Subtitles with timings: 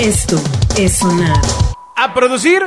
[0.00, 0.36] Esto
[0.76, 1.36] es sonar.
[1.96, 2.62] A producir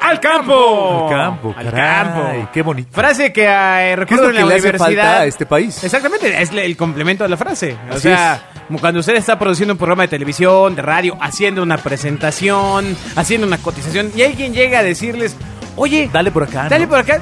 [0.00, 1.04] al campo.
[1.08, 2.04] Al campo, Al caray,
[2.40, 2.48] campo.
[2.52, 2.88] qué bonito.
[2.92, 4.78] Frase que eh, ¿Qué es recuerdo en que la le hace universidad.
[5.04, 5.84] falta a este país?
[5.84, 7.76] Exactamente, es el complemento de la frase.
[7.88, 11.62] O Así sea, como cuando usted está produciendo un programa de televisión, de radio, haciendo
[11.62, 15.36] una presentación, haciendo una cotización, y alguien llega a decirles,
[15.76, 16.90] oye, Dale por acá, dale ¿no?
[16.90, 17.20] por acá.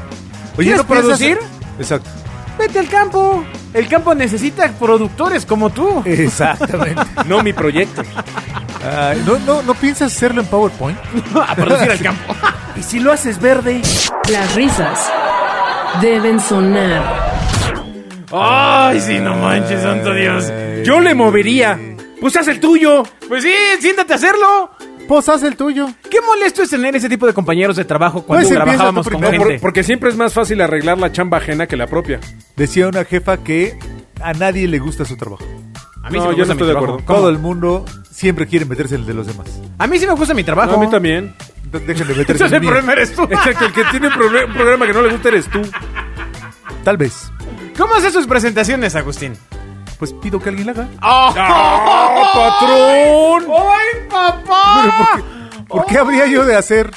[0.57, 0.89] Oye, ¿Quieres ¿no piensas-
[1.19, 1.39] producir?
[1.79, 2.09] Exacto.
[2.59, 3.45] Vete al campo.
[3.73, 6.03] El campo necesita productores como tú.
[6.07, 7.01] Exactamente.
[7.27, 8.03] No mi proyecto.
[8.83, 10.99] Ay, ¿no, no, ¿No piensas hacerlo en PowerPoint?
[11.47, 12.35] a producir al campo.
[12.77, 13.81] ¿Y si lo haces verde?
[14.31, 15.11] Las risas
[16.01, 17.31] deben sonar.
[18.33, 20.51] Ay, sí, no manches, santo Dios.
[20.85, 21.79] Yo le movería.
[22.21, 23.03] Pues haz el tuyo.
[23.29, 24.71] Pues sí, siéntate a hacerlo.
[25.09, 25.89] Pues haz el tuyo.
[26.09, 29.11] Qué molesto es tener ese tipo de compañeros de trabajo cuando Pues empieza trabajábamos tú
[29.13, 29.43] con primero.
[29.43, 29.55] Gente.
[29.57, 32.21] por- porque siempre es más fácil arreglar la chamba ajena que la propia.
[32.57, 33.77] Decía una jefa que
[34.23, 35.45] a nadie le gusta su trabajo.
[36.03, 36.85] A mí No, sí me yo gusta no mi estoy de trabajo.
[36.95, 37.07] acuerdo.
[37.07, 37.19] ¿Cómo?
[37.19, 39.47] Todo el mundo siempre quiere meterse en el de los demás.
[39.79, 40.73] A mí sí me gusta mi trabajo.
[40.73, 41.35] No, a mí también.
[41.71, 42.71] De- Dejen de meterse en el el mío.
[42.71, 43.23] problema eres tú.
[43.25, 45.61] Exacto, el que tiene un, proble- un programa que no le gusta eres tú.
[46.85, 47.31] Tal vez.
[47.79, 49.35] ¿Cómo hace sus presentaciones, Agustín?
[49.99, 50.89] Pues pido que alguien la haga.
[51.03, 53.45] ¡Ah, patrón!
[53.55, 54.81] ¡Ay, papá!
[54.83, 56.91] Pero ¿por qué, por qué habría yo de hacer?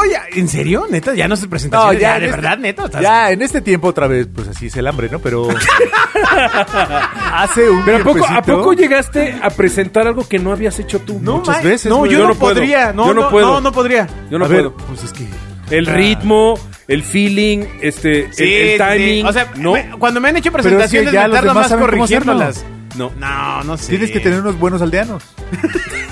[0.00, 0.10] ¡Ay!
[0.38, 0.86] ¿En serio?
[0.90, 1.14] ¿Neta?
[1.14, 2.00] ¿Ya no haces presentaciones?
[2.00, 2.84] ¿Ya, en de este- verdad, neta?
[2.84, 5.18] ¿Estás- Ya, en este tiempo otra vez, pues así es el hambre, ¿no?
[5.18, 5.48] Pero
[7.34, 11.00] hace un Pero ¿a poco, ¿a poco llegaste a presentar algo que no habías hecho
[11.00, 11.18] tú?
[11.22, 12.92] No, muchas veces, No, yo, Yo no, no podría.
[12.92, 13.46] No, Yo no no, puedo.
[13.54, 14.06] No, no podría.
[14.30, 14.76] Yo no a ver, puedo.
[14.86, 15.26] pues es que...
[15.70, 18.78] El ritmo, el feeling, este, el- Sí, el, sí.
[18.78, 19.26] timing.
[19.26, 19.72] O sea, no.
[19.74, 22.64] me- cuando me han hecho Pero es que presentaciones ya me tardo más corrigiéndolas.
[22.96, 23.10] no.
[23.18, 23.90] No, no sé.
[23.90, 25.22] Tienes que tener unos buenos aldeanos.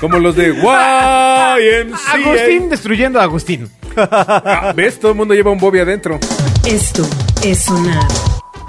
[0.00, 1.54] Como los de YMCA.
[2.12, 3.68] Agustín destruyendo a Agustín.
[3.96, 5.00] Ah, ¿Ves?
[5.00, 6.18] Todo el mundo lleva un Bobby adentro.
[6.64, 7.04] Esto
[7.42, 8.02] es sonar.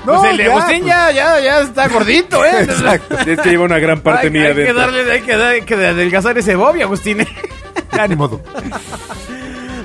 [0.05, 0.87] No, pues el de ya, Agustín pues.
[0.87, 2.61] ya, ya, ya está gordito, ¿eh?
[2.63, 3.15] Exacto.
[3.19, 4.79] Es que lleva una gran parte hay, mía hay que adentro.
[4.81, 7.19] darle, hay que, dar- hay que adelgazar ese Bobby, Agustín.
[7.91, 8.39] Ya, ni modo.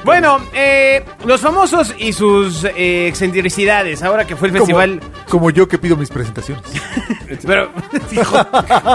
[0.04, 5.00] bueno, eh, los famosos y sus eh, excentricidades, ahora que fue el Como, festival.
[5.28, 6.62] como yo que pido mis presentaciones.
[7.46, 7.70] Pero,
[8.12, 8.38] hijo,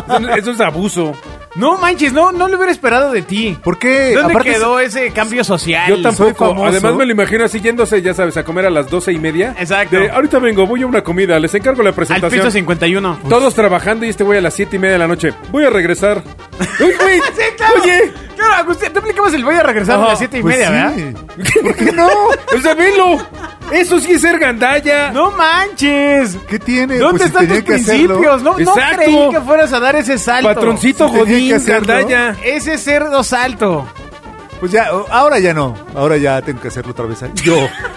[0.08, 1.14] Eso- Eso es abuso.
[1.56, 3.58] No manches, no, no lo hubiera esperado de ti.
[3.64, 4.14] ¿Por qué?
[4.14, 5.90] ¿Dónde Aparte, quedó ese cambio social?
[5.90, 6.66] Yo tampoco.
[6.66, 9.56] Además me lo imagino así yéndose, ya sabes, a comer a las doce y media.
[9.60, 9.98] Exacto.
[9.98, 12.42] De, ahorita vengo, voy a una comida, les encargo la Al presentación.
[12.42, 13.20] piso 51.
[13.28, 15.34] Todos trabajando y este güey a las siete y media de la noche.
[15.52, 16.22] Voy a regresar.
[16.80, 17.74] Uy, güey, Sí, claro.
[17.84, 20.94] Oye, Claro, Agustín, te aplicabas el voy a regresar a las siete y Pues media,
[20.96, 21.04] sí.
[21.04, 21.22] ¿verdad?
[21.62, 22.08] ¿Por qué no?
[22.08, 23.18] o sea, velo.
[23.72, 25.12] Eso sí es ser gandalla.
[25.12, 26.38] ¡No manches!
[26.48, 26.98] ¿Qué tiene?
[26.98, 28.42] ¿Dónde Pues si están tus principios?
[28.42, 30.48] No, no creí que fueras a dar ese salto.
[30.48, 32.36] Patroncito que Godín, gandalla.
[32.44, 33.88] Ese cerdo salto.
[34.60, 35.74] Pues ya, ahora ya no.
[35.96, 37.22] Ahora ya tengo que hacerlo otra vez.
[37.44, 37.56] Yo,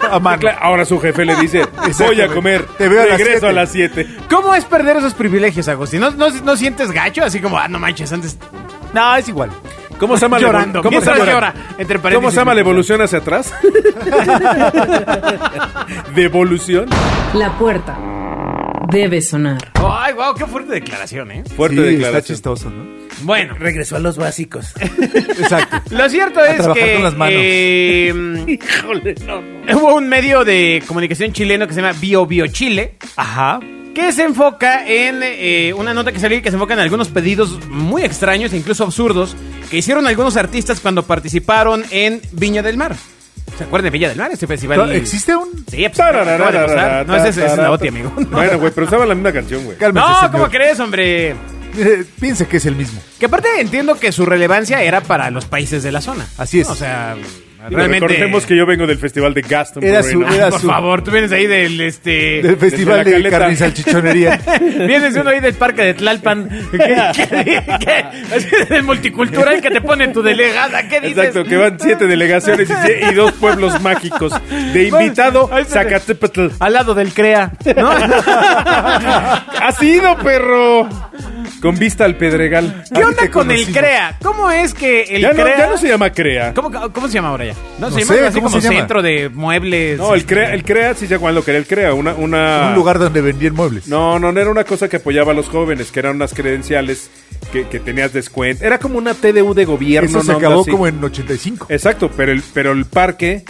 [0.09, 0.49] a mano.
[0.61, 1.67] Ahora su jefe le dice,
[1.99, 2.65] voy a comer.
[2.79, 3.47] Te veo a las Regreso siete.
[3.49, 4.07] a las 7.
[4.31, 6.01] ¿Cómo es perder esos privilegios, Agustín?
[6.01, 7.25] ¿No, no, no sientes gacho?
[7.25, 8.37] Así como, ah, no manches, antes
[8.93, 9.51] No, es igual.
[10.03, 10.81] ¿Cómo se llama la llorando.
[10.81, 11.55] evol- ¿Cómo se llama, llora.
[11.79, 13.55] Entre ¿Cómo se paréntesis, llama la evolución hacia atrás?
[16.15, 16.87] ¿De evolución?
[17.35, 17.99] La puerta
[18.91, 19.59] debe sonar.
[19.75, 21.45] Ay, wow, qué fuerte declaración, ¿eh?
[21.57, 22.17] Fuerte Sí, declaración.
[22.17, 22.91] Está chistoso, ¿no?
[23.23, 24.73] Bueno, Regresó a los básicos.
[24.81, 25.77] Exacto.
[25.95, 27.35] lo cierto es trabajar que con las manos.
[27.39, 29.79] eh, Híjole, no, no.
[29.79, 32.97] hubo un medio de comunicación chileno que se llama Bio Bio Chile.
[33.17, 33.61] Ajá.
[33.95, 37.09] que se enfoca en eh, una nota que salió y que se enfoca en algunos
[37.11, 39.37] pedidos muy extraños e incluso absurdos
[39.73, 42.95] que hicieron algunos artistas cuando participaron en Viña del Mar.
[43.57, 44.31] ¿Se acuerdan de Viña del Mar?
[44.31, 44.93] Este festival.
[44.95, 45.49] ¿Existe un...?
[45.67, 47.07] Sí, pues, acaba de pasar.
[47.07, 48.13] No, ese es, es la OTI, amigo.
[48.31, 49.79] Bueno, güey, pero usaban la misma canción, güey.
[49.79, 50.31] Cálmese, No, señor.
[50.31, 51.31] ¿cómo crees, hombre?
[51.31, 53.01] Eh, piense que es el mismo.
[53.19, 56.27] Que aparte entiendo que su relevancia era para los países de la zona.
[56.37, 56.69] Así es.
[56.69, 57.17] O sea,
[57.69, 58.07] Digo, realmente.
[58.09, 59.85] Recordemos que yo vengo del festival de Gaston.
[59.85, 62.43] Era su- era por su- favor, tú vienes ahí del este.
[62.43, 63.31] Del Festival de.
[63.31, 64.41] Carne y Salchichonería.
[64.87, 66.49] Vienes uno ahí del parque de Tlalpan.
[66.73, 68.05] ¿Qué,
[68.69, 70.89] del multicultural que te pone tu delegada.
[70.89, 71.19] ¿Qué dices?
[71.19, 72.69] Exacto, que van siete delegaciones
[73.11, 74.33] y, dos pueblos mágicos.
[74.73, 75.51] De invitado.
[75.69, 76.49] Zacatepetl.
[76.59, 77.53] Al lado del CREA.
[77.77, 77.91] ¿no?
[79.63, 80.89] ¡Ha sido, perro!
[81.61, 82.85] Con vista al Pedregal.
[82.93, 83.67] ¿Qué onda con el.
[83.73, 84.19] CREA?
[84.23, 85.59] ¿Cómo es que el Ya no, CREA.
[85.59, 86.55] ya no se llama CREA.
[86.55, 87.55] ¿Cómo, cómo se llama ahora ya?
[87.79, 88.79] No, No se sé, llama así ¿cómo como se llama?
[88.81, 89.99] centro de muebles.
[89.99, 91.95] No, el este, CREA, el CREA sí sé cuál lo que era el CREA.
[91.95, 92.69] Una, una...
[92.71, 93.87] Un lugar donde vendían muebles.
[93.87, 97.11] No, no, no era una cosa que apoyaba a los jóvenes, que eran unas credenciales
[97.53, 98.65] que, que tenías descuento.
[98.65, 100.09] Era como una TDU de gobierno.
[100.09, 100.39] Eso se ¿no?
[100.39, 100.71] acabó Así.
[100.71, 101.67] como en 85.
[101.69, 103.45] Exacto, pero el, pero el parque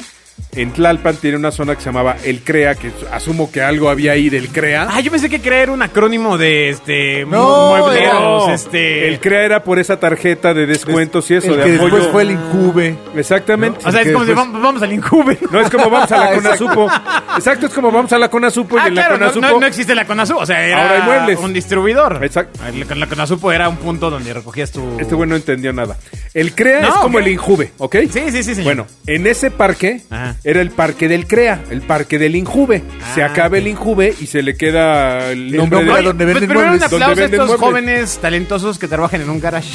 [0.54, 4.12] en Tlalpan tiene una zona que se llamaba El CREA, que asumo que algo había
[4.12, 4.86] ahí del CREA.
[4.90, 9.08] Ah, yo pensé que creer un acrónimo de este No, muebleros, No, este.
[9.08, 11.94] El CREA era por esa tarjeta de descuentos y eso, el de que apoyo.
[11.96, 12.96] después fue el Incube.
[13.16, 13.80] Exactamente.
[13.84, 15.38] o sea, es como si después- vamos, vamos al Incube.
[15.50, 16.32] No es como vamos a la.
[16.34, 16.88] Conasupo.
[17.36, 19.46] Exacto, es como vamos a la Conasupo y Ah, en la claro, Conasupo.
[19.46, 21.38] no- no existe la Conasu, o sea, era Ahora hay muebles.
[21.38, 22.20] un distribuidor.
[22.24, 22.60] Exacto.
[22.88, 24.98] La, la Conasupo era un punto donde recogías tu...
[25.00, 25.96] Este güey no entendió nada.
[26.34, 27.96] El CREA No, es como el Injuve, ¿ok?
[28.10, 28.64] Sí, sí, sí, señor.
[28.64, 30.31] Bueno, en ese parque Ajá.
[30.44, 32.82] Era el parque del CREA, el parque del Injuve.
[33.14, 33.66] Se Ah, acaba el.
[33.66, 35.90] Injuve y se le queda el El nombre, de...
[35.90, 36.82] Oye, donde pues venden primero un muebles.
[36.92, 37.60] aplauso a estos muebles.
[37.60, 39.70] jóvenes talentosos que trabajan en un garage.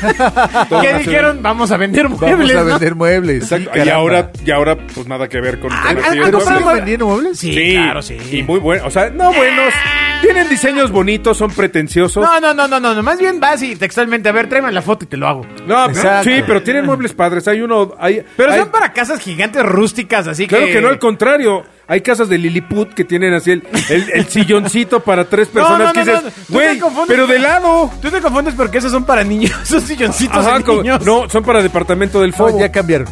[0.80, 2.66] Que dijeron, vamos a vender Vamos muebles, a ¿no?
[2.66, 3.48] vender muebles.
[3.48, 3.84] sí, Exacto.
[3.84, 5.70] y ahora, y ahora, pues nada que ver con...
[5.72, 6.48] Ah, con ah, ah, ¿Pero muebles.
[6.58, 7.38] siguen vendiendo muebles?
[7.38, 8.16] Sí, claro, sí.
[8.32, 8.86] Y muy buenos.
[8.86, 9.74] O sea, no buenos.
[10.20, 12.24] Tienen diseños bonitos, son pretenciosos.
[12.24, 14.82] No, no, no, no, no, no, más bien vas y textualmente, a ver, tráeme la
[14.82, 15.46] foto y te lo hago.
[15.66, 16.24] No, Exacto.
[16.30, 17.46] sí, pero tienen muebles padres.
[17.48, 17.94] Hay uno.
[17.98, 20.72] Hay, Pero hay- son para casas gigantes rústicas, así Claro que...
[20.72, 21.64] que no, al contrario.
[21.86, 25.92] Hay casas de Lilliput que tienen así el, el, el silloncito para tres personas no,
[25.92, 27.90] que no, dices, no, tú te güey, pero de lado.
[28.00, 31.04] Tú te confundes porque esos son para niños, son silloncitos Ajá, de como- niños.
[31.04, 32.60] no, son para departamento del No, Fobo.
[32.60, 33.08] ya cambiaron.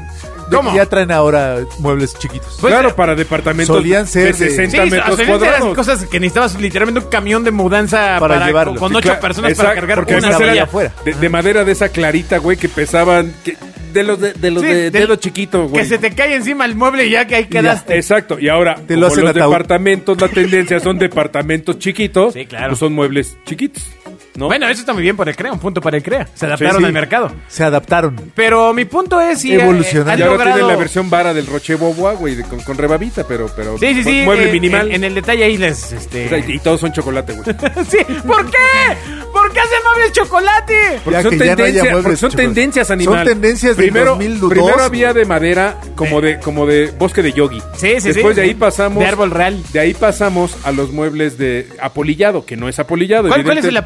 [0.50, 0.74] Ya- ¿Cómo?
[0.74, 2.56] Ya traen ahora muebles chiquitos.
[2.60, 5.74] Pues, claro, eh, para departamentos solían ser de de- 60 Sí, metros eran cuadrados.
[5.76, 8.72] cosas que necesitabas literalmente un camión de mudanza Para para, llevarlo.
[8.74, 10.92] con, con Sí, ocho Claro, personas exacto, para cargar porque una era afuera.
[11.04, 13.56] De, de madera de esa clarita, güey, que pesaban que-
[13.92, 15.82] de los de, de los Sí, de chiquito, güey.
[15.82, 17.96] Que se te cae encima el mueble y ya que ahí quedaste.
[17.96, 19.50] Exacto, y ahora Te lo como hacen los ataúd.
[19.50, 22.68] departamentos, la tendencia son departamentos chiquitos, Sí, claro.
[22.68, 23.82] pues son muebles chiquitos,
[24.38, 24.46] ¿no?
[24.46, 26.28] Bueno, eso está muy bien por el CREA, un punto para el CREA.
[26.34, 26.86] Se adaptaron Sí, sí.
[26.86, 27.32] al mercado.
[27.48, 28.32] Se adaptaron.
[28.34, 30.18] Pero mi punto es si eh, Evolucionaron.
[30.18, 30.52] y ahora logrado...
[30.56, 33.94] tienen la versión vara del Roche Boboa, güey, de- con, con rebabita, pero, pero Sí,
[33.94, 34.22] sí, sí.
[34.24, 34.88] mueble eh, minimal.
[34.88, 35.92] En, en el detalle ahí les...
[35.92, 36.26] Este...
[36.26, 37.44] O sea, y, y todos son chocolate, güey.
[37.88, 38.56] sí, ¿por qué?
[39.32, 41.00] ¿Por qué hacen muebles chocolate?
[41.04, 42.54] Porque Ya son, tendencias, muebles porque son chocolate.
[42.54, 43.14] tendencias, animal.
[43.18, 44.50] Son tendencias del primero, 2002.
[44.50, 47.60] Primero había de madera como de, como de bosque de yogi.
[47.76, 48.08] Sí, sí, sí.
[48.12, 48.98] Después de ahí pasamos...
[49.02, 49.62] De árbol real.
[49.72, 53.28] De ahí pasamos a los muebles de apolillado, que no es apolillado.
[53.28, 53.76] ¿Cuál, cuál es evidente- el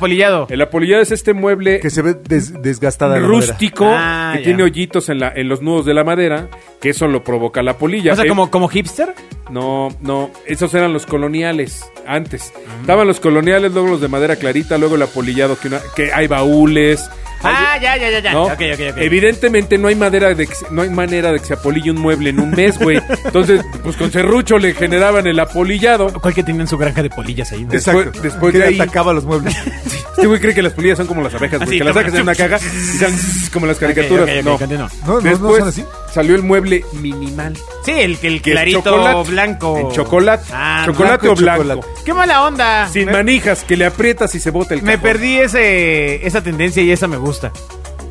[0.42, 0.54] apolillado?
[0.54, 3.34] El apolillado es este mueble Que se ve des- desgastada la madera.
[3.46, 4.44] rústico Ah, que ya.
[4.44, 6.48] tiene hoyitos en, la, en los nudos de la madera,
[6.80, 8.12] que eso lo provoca la polilla.
[8.12, 9.14] O sea, Eh, como, como hipster.
[9.50, 12.52] No, no, esos eran los coloniales antes.
[12.56, 12.60] Ah.
[12.80, 16.26] Estaban los coloniales, luego los de madera clarita, luego el apolillado, que, una- que hay
[16.26, 17.10] baúles.
[17.44, 18.32] Ah, ya, ya, ya, ya.
[18.32, 18.44] ¿no?
[18.44, 18.96] Ok, ok, ok.
[18.98, 22.00] Evidentemente no hay madera de que se- no hay manera de que se apolille un
[22.00, 23.00] mueble en un mes, güey.
[23.24, 26.12] Entonces, pues con serrucho le generaban el apolillado.
[26.20, 27.64] ¿Cuál que tienen su granja de polillas ahí?
[27.64, 27.70] ¿no?
[27.72, 28.20] Después- Exacto.
[28.22, 29.54] después que de ahí- atacaba los muebles.
[30.12, 32.22] Este güey cree que las polillas son como las abejas, güey, que las sacas en
[32.22, 33.18] una caja y salen
[33.50, 34.28] como las caricaturas.
[34.44, 34.58] No.
[34.58, 35.84] No, no, no Después son así.
[36.12, 37.54] salió el mueble minimal.
[37.82, 39.30] Sí, el, el que es clarito chocolate.
[39.30, 39.78] blanco.
[39.78, 40.44] En chocolate.
[40.52, 41.62] Ah, chocolate blanco o blanco.
[41.62, 42.02] chocolate.
[42.04, 42.88] Qué mala onda.
[42.88, 45.02] Sin me, manijas, que le aprietas y se bota el me cajón.
[45.02, 47.31] perdí ese, esa tendencia y esa me gusta.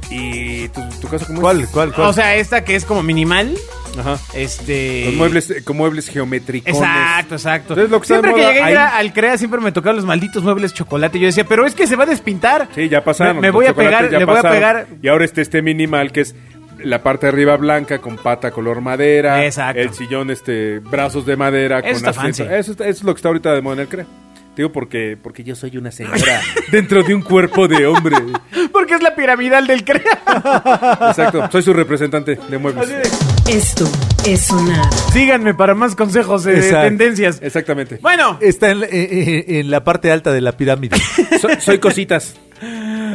[0.09, 1.69] ¿Y tu, tu casa cómo ¿Cuál, es?
[1.69, 2.07] cuál, cuál?
[2.09, 3.55] O sea, esta que es como minimal.
[3.97, 4.17] Ajá.
[4.33, 5.03] Este.
[5.05, 6.73] Los muebles, eh, con muebles geométricos.
[6.73, 7.73] Exacto, exacto.
[7.73, 10.05] Entonces, lo que está siempre que llegué ahí- a- al CREA siempre me tocaban los
[10.05, 11.19] malditos muebles chocolate.
[11.19, 12.67] Yo decía, pero es que se va a despintar.
[12.75, 13.39] Sí, ya pasaron.
[13.41, 14.87] Me, voy a pegar, le voy a pegar.
[15.01, 16.35] Y ahora este este minimal que es
[16.83, 19.45] la parte de arriba blanca con pata color madera.
[19.45, 19.79] Exacto.
[19.81, 21.79] El sillón, este, brazos de madera.
[21.79, 22.43] Eso con está fancy.
[22.43, 24.05] Eso, está- eso es lo que está ahorita de moda en el CREA.
[24.55, 26.41] Te Digo porque, porque yo soy una señora
[26.71, 28.17] dentro de un cuerpo de hombre.
[28.71, 30.21] Porque es la piramidal del CREA.
[31.09, 31.49] Exacto.
[31.51, 32.89] Soy su representante de muebles.
[33.47, 33.85] Esto
[34.25, 34.85] es sonar.
[35.11, 36.87] Síganme para más consejos de Exacto.
[36.87, 37.39] tendencias.
[37.41, 37.97] Exactamente.
[38.01, 40.97] Bueno, Está en, la- eh, eh, en la parte alta de la pirámide.
[41.41, 42.35] Soy, soy cositas.
[42.59, 42.65] pues,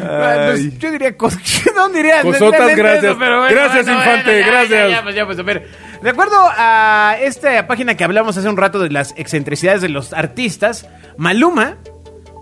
[0.08, 0.76] Ay.
[0.78, 1.40] yo diría cosas.
[1.76, 2.22] No diría.
[2.22, 3.16] Cosotas, no, gracias.
[3.18, 4.70] pero bueno, Gracias, bueno, infante, bueno, ya, gracias.
[4.70, 5.68] Ya, ya, pues, ya, pues, a ver.
[6.02, 10.14] De acuerdo a esta página que hablamos hace un rato de las excentricidades de los
[10.14, 10.88] artistas,
[11.18, 11.76] Maluma,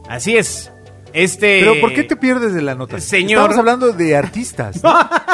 [0.09, 0.71] así es.
[1.15, 1.61] Este.
[1.61, 2.99] Pero ¿por qué te pierdes de la nota?
[3.01, 4.83] Señor- Estamos hablando de artistas.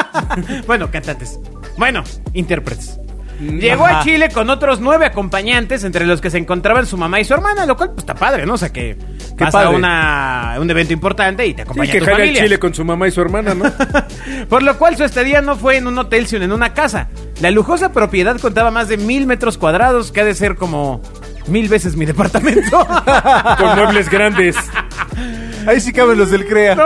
[0.67, 1.39] bueno, cantantes.
[1.77, 2.97] Bueno, intérpretes.
[3.39, 4.01] Llegó Ajá.
[4.01, 7.33] a Chile con otros nueve acompañantes, entre los que se encontraban su mamá y su
[7.33, 8.53] hermana, lo cual pues está padre, ¿no?
[8.53, 8.95] O sea que
[9.35, 9.75] Qué vas a padre.
[9.77, 12.43] una, un evento importante y te Sí, acompaña que tu jale al familia.
[12.43, 13.65] chile con su mamá y su hermana, ¿no?
[14.47, 17.09] Por lo cual su estadía no fue en un hotel, sino en una casa.
[17.41, 21.01] La lujosa propiedad contaba más de mil metros cuadrados, que ha de ser como
[21.47, 22.85] mil veces mi departamento.
[23.57, 24.55] con muebles grandes.
[25.67, 26.77] Ahí sí caben los del CREA.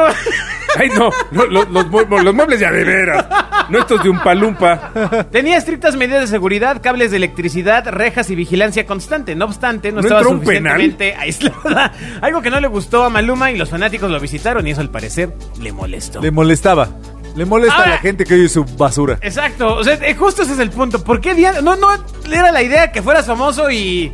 [0.77, 3.25] Ay, no, no, los, los mue- los muebles ya de veras.
[3.69, 4.91] No estos de un palumpa.
[5.31, 9.35] Tenía estrictas medidas de seguridad, cables de electricidad, rejas y vigilancia constante.
[9.35, 10.73] No obstante, no, ¿No estaba entró un penal?
[10.81, 11.93] suficientemente aislada.
[12.21, 14.89] Algo que no le gustó a Maluma y los fanáticos lo visitaron y eso al
[14.89, 16.21] parecer le molestó.
[16.21, 16.89] Le molestaba.
[17.37, 19.17] Le molesta Ahora- a la gente que oye su basura.
[19.21, 21.03] Exacto, o sea, eh, justo ese es el punto.
[21.03, 21.61] ¿Por qué Diana?
[21.61, 21.87] No, no,
[22.31, 24.13] era la idea que fueras famoso y...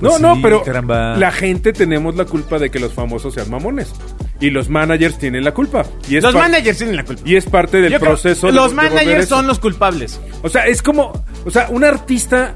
[0.00, 1.16] No, Pues no, sí, pero caramba.
[1.16, 3.92] la gente tenemos la culpa de que los famosos sean mamones.
[4.40, 5.84] Y los managers tienen la culpa.
[6.08, 7.22] Y es Los managers tienen la culpa.
[7.24, 8.46] Y es parte del Yo creo- proceso.
[8.46, 10.20] de- los managers son los culpables.
[10.42, 11.24] O sea, es como.
[11.44, 12.54] O sea, un artista.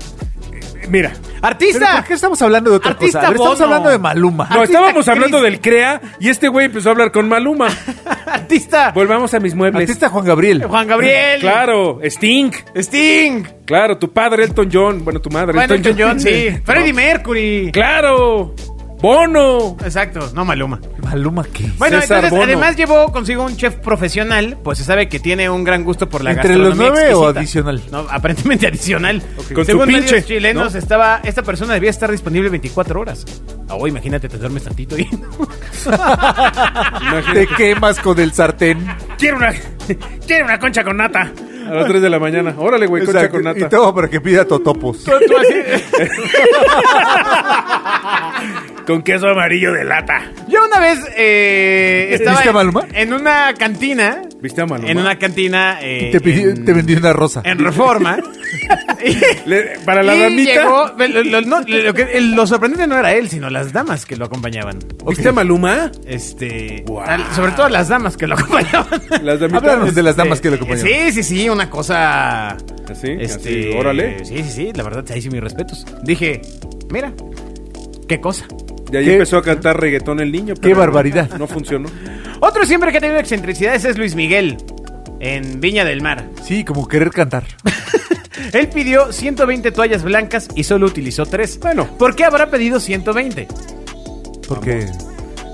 [0.52, 0.86] eh,
[1.42, 1.58] Mira.
[1.58, 1.96] ¿Pero ¡Artista!
[1.96, 3.26] ¿Por qué estamos hablando de otra Artista cosa?
[3.26, 3.64] A ver, estamos Bono.
[3.66, 4.44] hablando de Maluma.
[4.44, 5.50] No, Artista estábamos hablando Chris.
[5.50, 7.68] del CREA y este güey empezó a hablar con Maluma.
[8.26, 8.92] ¡Artista!
[8.92, 9.82] Volvamos a mis muebles.
[9.82, 10.64] Artista Juan Gabriel.
[10.64, 11.40] Juan Gabriel.
[11.40, 12.52] Claro, Sting.
[12.76, 13.44] Sting.
[13.66, 15.04] Claro, tu padre Elton John.
[15.04, 16.50] Bueno, tu madre Bueno, Elton John, sí.
[16.64, 17.70] Freddie Mercury.
[17.72, 18.54] Claro.
[19.02, 19.76] Bono.
[19.84, 20.80] Exacto, no Maluma.
[21.02, 21.68] Maluma, ¿qué?
[21.76, 22.44] Bueno, César entonces, Bono.
[22.44, 26.22] además llevó consigo un chef profesional, pues se sabe que tiene un gran gusto por
[26.22, 27.82] la ¿Entre los gastronomía nueve o adicional?
[27.90, 29.20] No, aparentemente adicional.
[29.52, 30.78] Con Según su pinche, medios chilenos, ¿no?
[30.78, 33.26] estaba, esta persona debía estar disponible 24 horas.
[33.68, 35.04] Ah, oh, imagínate, te duermes tantito y...
[37.32, 38.86] Te quemas con el sartén.
[39.18, 39.52] quiero una,
[40.26, 41.32] quiero una concha con nata.
[41.68, 42.54] A las 3 de la mañana.
[42.58, 43.58] Órale, güey, concha Exacto, con nata.
[43.66, 45.04] Y todo para que pida totopos.
[48.86, 50.22] Con queso amarillo de lata.
[50.48, 52.86] Yo una vez eh, estaba ¿Viste a en, Maluma?
[52.94, 54.22] en una cantina.
[54.40, 54.90] ¿Viste a Maluma?
[54.90, 55.78] En una cantina.
[55.80, 57.42] eh, Te, pidió- en, te vendí una rosa.
[57.44, 58.18] en Reforma.
[59.46, 60.52] Le- para la y damita.
[60.52, 64.04] llegó- lo, lo- no, lo que- el- lo sorprendente no era él, sino las damas
[64.04, 64.78] que lo acompañaban.
[65.06, 65.90] ¿Viste a Maluma?
[66.06, 67.00] Este, Wow.
[67.02, 69.00] al- sobre todo las damas que lo acompañaban.
[69.22, 69.62] Las damitas.
[69.62, 70.90] Háblanos de las damas que le acompañaban.
[70.90, 72.48] Sí, sí, sí, una cosa.
[72.90, 74.24] Así, Este, así, órale.
[74.24, 75.86] Sí, sí, sí, la verdad, ahí sí mis respetos.
[76.02, 76.42] Dije,
[76.90, 77.12] mira,
[78.08, 78.46] qué cosa.
[78.92, 79.12] Y ahí ¿Qué?
[79.14, 80.54] empezó a cantar reggaetón el niño.
[80.60, 81.28] pero barbaridad.
[81.30, 81.88] No, no funcionó.
[82.40, 84.58] Otro siempre que ha tenido excentricidades es Luis Miguel,
[85.20, 86.24] en Viña del Mar.
[86.42, 87.44] Sí, como querer cantar.
[88.52, 91.60] Él pidió 120 toallas blancas y solo utilizó 3.
[91.60, 91.86] Bueno.
[91.98, 93.48] ¿Por qué habrá pedido 120?
[94.48, 94.86] Porque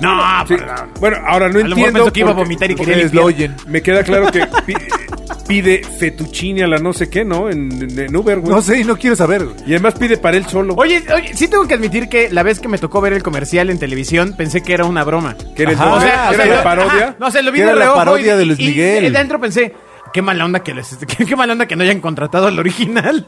[0.00, 0.57] No, Sí.
[1.00, 1.92] Bueno, ahora no A lo mejor entiendo.
[2.00, 3.50] pensó que iba a vomitar y quería limpiar.
[3.66, 4.40] Me queda claro que
[5.49, 7.49] pide fettuccine a la no sé qué, ¿no?
[7.50, 8.55] En, en Uber, güey.
[8.55, 9.45] No sé y no quiero saber.
[9.45, 9.57] güey.
[9.67, 10.75] Y además pide para él solo.
[10.76, 13.71] Oye, oye, sí tengo que admitir que la vez que me tocó ver el comercial
[13.71, 15.35] en televisión pensé que era una broma.
[15.57, 15.87] que era, el Ajá.
[15.90, 16.93] doble, O sea, era yo- la parodia.
[17.09, 18.67] ajá, no sé, lo vi Que de era la reojo parodia y- de Luis y-
[18.67, 19.05] Miguel.
[19.07, 19.75] Y dentro pensé,
[20.12, 23.26] qué mala onda que les, qué, qué mala onda que no hayan contratado al original.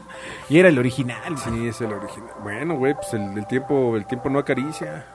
[0.49, 1.35] Y era el original.
[1.43, 2.29] Sí, es el original.
[2.43, 5.05] Bueno, güey, pues el, el tiempo, el tiempo no acaricia.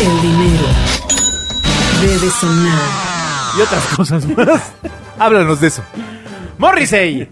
[0.00, 0.66] El dinero
[2.02, 3.11] debe sonar.
[3.56, 4.72] Y otras cosas más.
[5.18, 5.82] Háblanos de eso.
[6.58, 7.28] Morrissey.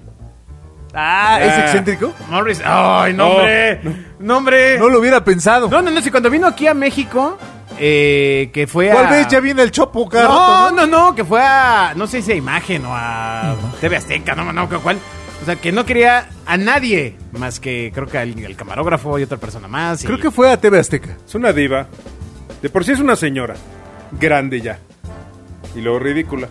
[0.93, 2.13] Ah, ¿es excéntrico?
[2.29, 2.65] Morrissey.
[2.69, 3.81] Ay, no, hombre.
[4.19, 4.79] No, hombre.
[4.79, 5.69] No lo hubiera pensado.
[5.69, 7.39] No, no, no, si cuando vino aquí a México,
[7.79, 9.11] eh, que fue Tal a...
[9.11, 10.31] vez ya viene el chopo cada No,
[10.65, 14.35] rato, no, no, que fue a, no sé si a Imagen o a TV Azteca,
[14.35, 14.99] no, no, cuál.
[15.43, 19.23] O sea, que no quería a nadie más que creo que al, al camarógrafo y
[19.23, 20.03] otra persona más.
[20.03, 21.17] y- Creo que fue a TV Azteca.
[21.27, 21.87] Es una diva.
[22.61, 23.55] De por sí es una señora.
[24.13, 24.79] Grande ya.
[25.75, 26.49] Y luego ridícula.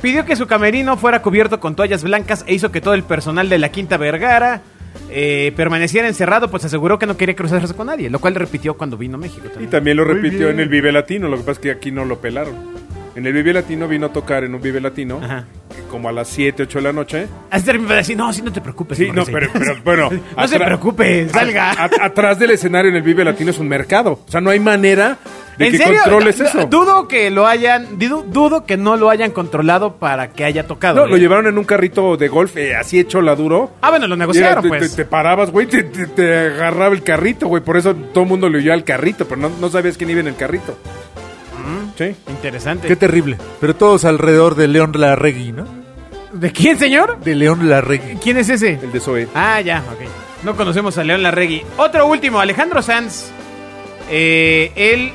[0.00, 3.48] Pidió que su camerino fuera cubierto con toallas blancas e hizo que todo el personal
[3.48, 4.62] de la Quinta Vergara
[5.10, 8.96] eh, permaneciera encerrado, pues aseguró que no quería cruzarse con nadie, lo cual repitió cuando
[8.96, 9.70] vino a México Y también.
[9.70, 10.50] también lo Muy repitió bien.
[10.52, 11.28] en el Vive Latino.
[11.28, 12.54] Lo que pasa es que aquí no lo pelaron.
[13.14, 15.20] En el Vive Latino vino a tocar en un Vive Latino.
[15.22, 15.44] Ajá.
[15.90, 17.26] Como a las 7, 8 de la noche.
[17.50, 18.96] Así terminó de decir, no, sí, no te preocupes.
[18.96, 19.34] Sí, no, Morrissey".
[19.52, 19.52] pero,
[19.84, 20.22] pero bueno.
[20.36, 21.72] no se preocupe, salga.
[21.72, 24.20] a- a- atrás del escenario en el Vive Latino es un mercado.
[24.26, 25.18] O sea, no hay manera
[25.58, 26.00] de ¿En que serio?
[26.02, 26.66] controles eso.
[26.66, 30.96] Dudo que lo hayan, dudo, que no lo hayan controlado para que haya tocado.
[31.00, 31.10] No, ¿eh?
[31.10, 33.72] lo llevaron en un carrito de golf, eh, así hecho la duro.
[33.82, 34.90] Ah, bueno, lo era- negociaron, te, pues.
[34.90, 37.62] te- te parabas, güey, te, te- te agarraba el carrito, güey.
[37.62, 40.20] Por eso todo el mundo le oyó al carrito, pero no, no sabías quién iba
[40.20, 40.76] en el carrito.
[41.98, 42.16] Sí.
[42.28, 42.88] Interesante.
[42.88, 43.36] Qué terrible.
[43.60, 45.66] Pero todos alrededor de León Larregui, ¿no?
[46.32, 47.20] ¿De quién, señor?
[47.20, 48.14] De León Larregui.
[48.22, 48.78] ¿Quién es ese?
[48.82, 49.28] El de Zoe.
[49.34, 50.08] Ah, ya, ok.
[50.44, 51.62] No conocemos a León Larregui.
[51.76, 53.26] Otro último, Alejandro Sanz.
[54.08, 55.12] Eh, él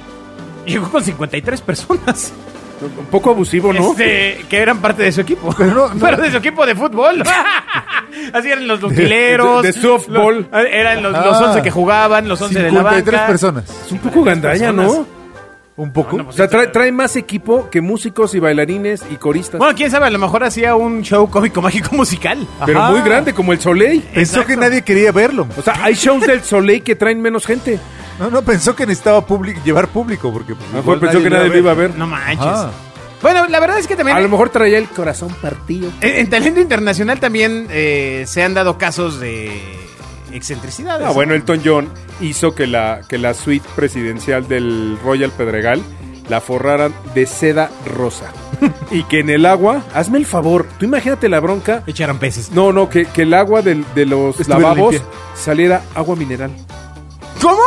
[0.65, 2.33] llegó con 53 personas.
[2.81, 3.91] Un poco abusivo, ¿no?
[3.91, 5.53] Este, que eran parte de su equipo.
[5.57, 7.23] Pero no- no- Pero de su equipo de fútbol.
[8.33, 9.63] Así eran los utileros.
[9.63, 10.47] de- de softball.
[10.51, 11.23] Los- eran los, Ah.
[11.25, 13.27] los 11 que jugaban, los 11 de la 53 banca.
[13.27, 13.63] personas.
[13.85, 15.07] Es un poco gandalla, ¿no?
[15.77, 16.11] Un poco.
[16.11, 19.57] Bueno, O pues, sea, trae, trae más equipo que músicos y bailarines y coristas.
[19.59, 22.45] Bueno, quién sabe, a lo mejor hacía un show cómico mágico musical.
[22.65, 22.91] pero Ajá.
[22.91, 24.01] muy grande, como el Soleil.
[24.01, 24.47] Pensó Exacto.
[24.47, 25.47] que nadie quería verlo.
[25.57, 27.77] O sea, hay shows del Soleil que traen menos gente.
[28.19, 30.55] No, no, pensó que necesitaba public- llevar público porque...
[30.55, 31.95] pues, A lo mejor igual pensó que nadie lo iba a ver.
[31.95, 32.45] No manches.
[32.45, 32.71] Ajá.
[33.21, 35.89] Bueno, la verdad es que también A lo mejor traía el corazón partido.
[36.01, 39.61] en, en talento internacional también eh, se han dado casos de
[40.31, 41.07] excentricidades.
[41.07, 41.89] Ah, bueno, Elton John
[42.21, 45.81] hizo que la, que la suite presidencial del Royal Pedregal
[46.29, 48.31] la forraran de seda rosa.
[48.91, 51.83] y que en el agua, hazme el favor, tú imagínate la bronca.
[51.87, 52.51] Echaron peces.
[52.51, 55.09] No, no, que, que el agua del- de los Estuviera lavabos limpia.
[55.35, 56.51] saliera agua mineral.
[57.41, 57.61] ¿Cómo?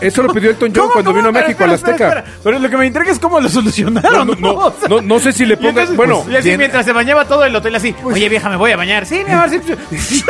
[0.00, 1.92] Eso lo pidió Elton John ¿Cómo, cuando vino a Espera, México a la Azteca.
[1.92, 2.36] espera, espera.
[2.42, 4.36] Pero lo que me intriga es cómo lo solucionaron.
[4.40, 7.24] No, no, sé si le y ponga- entonces, bueno, pues, y así mientras se bañaba
[7.26, 7.94] todo el hotel así.
[8.04, 9.06] Oye, vieja, me voy a bañar.
[9.06, 9.60] Sí, mi amor, sí.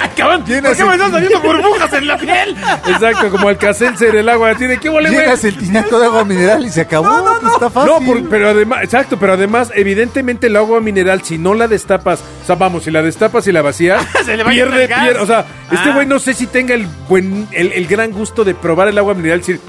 [0.00, 2.56] Acaban, ¿Por qué me están saliendo burbujas en la piel?
[2.88, 4.54] Exacto, como el caselcer, el agua.
[4.54, 5.10] Tiene que volver.
[5.12, 7.06] Llegas el tinaco de agua mineral y se acabó.
[7.06, 7.92] No, no, pues está fácil.
[7.92, 12.20] No, por- pero además, exacto, pero además, evidentemente el agua mineral, si no la destapas,
[12.42, 15.18] o sea, vamos, si la destapas y la vacías, Se le va pierde, pierde.
[15.20, 15.94] O sea, este Ah.
[15.94, 19.12] güey no sé si tenga el buen, el, el gran gusto de probar el agua
[19.14, 19.40] mineral.
[19.40, 19.60] decir,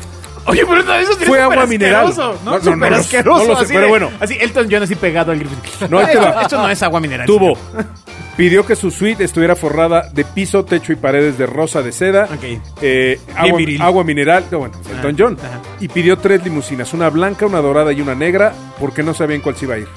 [0.45, 2.07] Oye, pero no, eso Fue agua mineral.
[2.07, 3.47] asqueroso, No, No, no, asqueroso.
[3.47, 4.11] no lo sé, pero de- bueno.
[4.19, 5.55] Así, Elton John así pegado al grifo.
[5.89, 7.25] No, esto, esto no es agua mineral.
[7.25, 7.57] tuvo,
[8.35, 12.25] pidió que su suite estuviera forrada de piso, techo y paredes de rosa de seda,
[12.25, 12.59] Ok.
[12.81, 13.21] eh,
[13.79, 15.61] agua, mineral, no, bueno, Elton John, ajá.
[15.79, 19.55] y pidió tres limusinas, una blanca, una dorada y una negra, porque no sabían cuál
[19.55, 19.87] se iba a ir.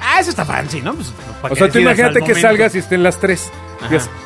[0.00, 0.94] Ah, eso está fancy, ¿no?
[0.94, 1.12] Pues,
[1.50, 2.40] O sea, tú imagínate que momento.
[2.40, 3.50] salgas y estén las tres.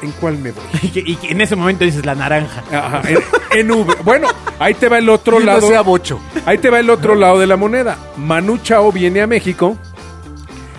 [0.03, 0.63] ¿En cuál me voy?
[0.83, 2.63] Y que, y que en ese momento dices la naranja.
[2.73, 3.19] Ajá, en,
[3.59, 3.97] en Uber.
[4.05, 4.29] Bueno,
[4.59, 5.69] ahí te va el otro Y uno lado.
[5.69, 6.21] sea bocho.
[6.47, 7.97] Ahí te va el otro lado de la moneda.
[8.17, 9.77] Manu Chao viene a México.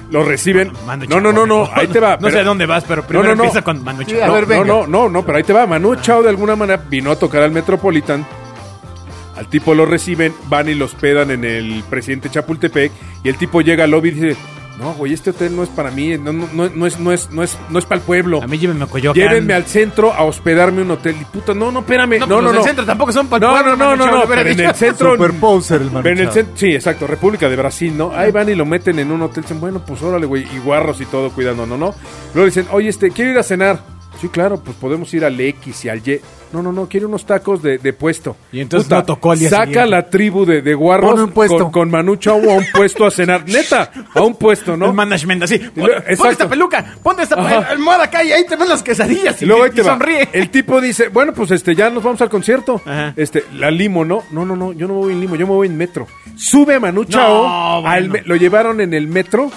[0.09, 0.71] Lo reciben.
[0.85, 1.69] Manu no, no, Chao, no, no.
[1.73, 2.17] Ahí te va.
[2.17, 3.43] No sé pero- a dónde vas, pero primero no, no.
[3.45, 4.23] empieza con Manu Sí, Chao.
[4.23, 5.65] a No, ver, no, no, no, no, pero ahí te va.
[5.65, 8.25] Manu Chao de alguna manera vino a tocar al Metropolitan.
[9.35, 12.91] Al tipo lo reciben, van y lo hospedan en el presidente Chapultepec.
[13.23, 14.37] Y el tipo llega al lobby y dice:
[14.79, 16.17] No, güey, este hotel no es para mí.
[16.17, 18.41] No, no, no, no es, no es, no es, no es para el pueblo.
[18.41, 19.21] A mí llévenme a Coyoacán.
[19.21, 21.15] Llévenme al centro a hospedarme un hotel.
[21.21, 22.19] Y puta, no, no, espérame.
[22.19, 22.57] No, No, pues no, los no.
[22.59, 24.73] del centro tampoco son para el No, pueblo, no, no, no, no, pero en el
[24.75, 25.11] centro.
[25.15, 26.33] Super poser el en el Chao.
[26.33, 28.11] cent- sí, exacto, República de Brasil, ¿no?
[28.15, 30.99] Ahí van y lo meten en un hotel, dicen, bueno, pues órale, güey, y guarros
[31.01, 31.77] y todo, cuidando, ¿no?
[31.77, 31.93] no
[32.33, 33.79] Luego dicen, oye, este, quiero ir a cenar.
[34.19, 36.19] Sí, claro, pues podemos ir al X y al Y.
[36.53, 38.37] No, no, no, quiero unos tacos de, de puesto.
[38.51, 39.89] Y entonces no tocó al día Saca siguiente.
[39.89, 41.57] la tribu de, de guarros Pon un puesto.
[41.57, 43.43] Con, con Manu Chao a un puesto a cenar.
[43.47, 44.85] Neta, a un puesto, ¿no?
[44.87, 45.57] El management así.
[45.57, 47.69] Pon, ponte esta peluca, ponte esta Ajá.
[47.71, 49.41] almohada acá y ahí te ven las quesadillas.
[49.41, 49.93] Y, Y luego ahí y te va.
[49.93, 50.29] sonríe.
[50.33, 52.79] El tipo dice, bueno, pues este, ya nos vamos al concierto.
[52.85, 53.13] Ajá.
[53.17, 54.23] Este, la limo, ¿no?
[54.31, 56.07] No, no, no, yo no me voy en limo, yo me voy en metro.
[56.35, 57.89] Sube a Manu Chao, bueno.
[57.89, 59.51] al me- lo llevaron en el metro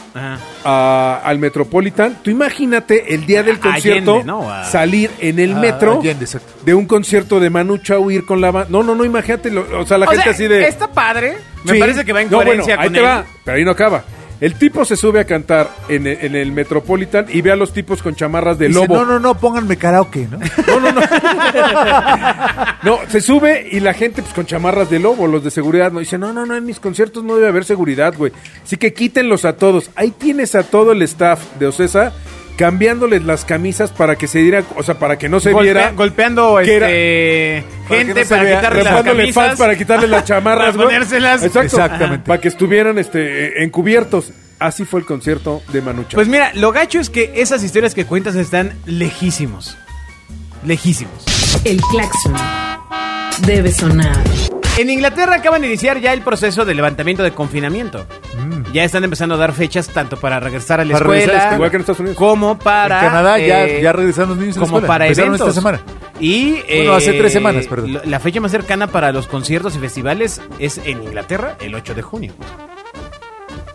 [0.64, 2.18] a- al Metropolitan.
[2.22, 4.50] Tú imagínate el día del concierto Allende, ¿no?
[4.50, 6.26] A- salir en el Ah, metro Allende,
[6.64, 8.68] de un concierto de Manu Chao ir con la banda.
[8.70, 11.36] No, no, no, imagínate, lo- o sea, la O gente sea, así de Está padre.
[11.64, 11.78] Me Sí.
[11.78, 13.04] parece que va en No, coherencia bueno, ahí con te él.
[13.04, 14.04] va, pero ahí no acaba.
[14.38, 17.72] El tipo se sube a cantar en el, en el Metropolitan y ve a los
[17.72, 18.96] tipos con chamarras de Dice, lobo.
[18.96, 20.38] no, no, no, pónganme karaoke, ¿no?
[20.68, 21.00] No, no, no.
[22.82, 26.00] No, se sube y la gente pues con chamarras de lobo, los de seguridad, no
[26.00, 28.30] dice, no, no, no, en mis conciertos no debe haber seguridad, güey.
[28.62, 29.90] Así que quítenlos a todos.
[29.96, 32.12] Ahí tienes a todo el staff de Ocesa
[32.56, 35.92] cambiándoles las camisas para que se diera, o sea, para que no se Golpea- viera.
[35.92, 39.34] golpeando que era- este, Para que gente no se para vea, quitarle las camisas.
[39.34, 40.86] fans para quitarle las chamarras, Para güey.
[40.96, 41.42] ponérselas.
[41.42, 41.60] Exacto.
[41.66, 42.26] Exactamente.
[42.26, 44.32] Para que estuvieran este encubiertos.
[44.58, 46.14] Así fue el concierto de Manucha.
[46.14, 49.76] Pues mira, lo gacho es que esas historias que cuentas están lejísimos.
[50.64, 51.24] Lejísimos.
[51.64, 52.34] El claxon
[53.46, 54.16] debe sonar.
[54.78, 58.06] En Inglaterra acaban de iniciar ya el proceso de levantamiento de confinamiento.
[58.72, 61.56] Ya están empezando a dar fechas tanto para regresar a la Para regresar escuela, escuela.
[61.56, 62.16] Igual que en Estados Unidos.
[62.18, 64.88] como para en Canadá ya, eh, ya regresaron los niños a la como escuela.
[64.88, 65.48] para Empezaron eventos.
[65.48, 65.80] esta semana.
[66.20, 67.94] Y Bueno, hace eh, tres semanas, perdón.
[67.94, 71.94] La, la fecha más cercana para los conciertos y festivales es en Inglaterra el 8
[71.94, 72.34] de junio.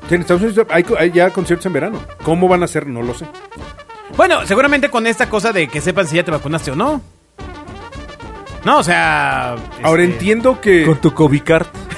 [0.09, 1.99] Que en Estados Unidos hay, hay ya conciertos en verano.
[2.23, 2.85] ¿Cómo van a ser?
[2.87, 3.25] No lo sé.
[4.17, 7.01] Bueno, seguramente con esta cosa de que sepan si ya te vacunaste o no.
[8.63, 9.55] No, o sea.
[9.83, 10.85] Ahora este, entiendo que.
[10.85, 11.67] Con tu COVID card.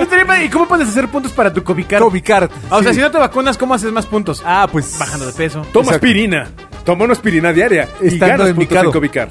[0.00, 0.44] estaría padre.
[0.44, 2.02] ¿Y cómo puedes hacer puntos para tu COVID card?
[2.02, 2.50] COVID card.
[2.70, 2.96] Ah, o sea, sí.
[2.96, 4.42] si no te vacunas, ¿cómo haces más puntos?
[4.44, 4.96] Ah, pues...
[4.98, 5.60] Bajando de peso.
[5.72, 5.94] Toma Exacto.
[5.94, 6.48] aspirina.
[6.84, 7.88] Toma una aspirina diaria.
[8.02, 8.92] y Estando ganas en mi puntos en cado.
[8.92, 9.28] Covicar.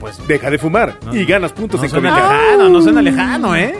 [0.00, 0.98] Pues Deja de fumar.
[1.12, 2.32] y ganas puntos no en suena Covicar.
[2.32, 3.74] lejano, no suena lejano, ¿eh?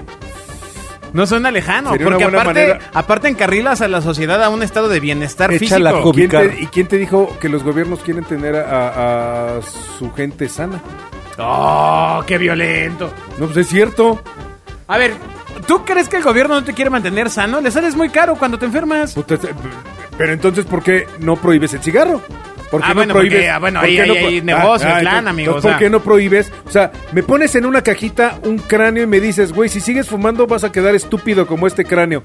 [1.13, 4.89] No suena lejano, Sería porque aparte, manera- aparte encarrilas a la sociedad a un estado
[4.89, 5.79] de bienestar Echa físico.
[5.81, 6.29] la COVID.
[6.29, 6.63] ¿Quién te- Covicar.
[6.63, 9.63] ¿Y quién te dijo que los gobiernos quieren tener a, a- a
[9.99, 10.83] su gente sana?
[11.39, 13.13] ¡Oh, qué violento!
[13.39, 14.21] No, pues es cierto.
[14.87, 15.15] A ver,
[15.67, 17.61] ¿tú crees que el gobierno no te quiere mantener sano?
[17.61, 19.15] Le sales muy caro cuando te enfermas.
[19.15, 19.39] Puta, eh,
[20.17, 22.21] Pero entonces, ¿por qué no prohíbes el cigarro?
[22.71, 23.35] ¿Por qué Ah, no bueno, prohíbes?
[23.39, 25.63] porque, ah, bueno, por ahí- qué ahí no hay negocio, plan, entonces- amigo, entonces, o
[25.63, 25.71] sea.
[25.73, 26.53] ¿Por qué no prohíbes?
[26.67, 30.09] O sea, me pones en una cajita un cráneo y me dices, güey, si sigues
[30.09, 32.23] fumando vas a quedar estúpido como este cráneo.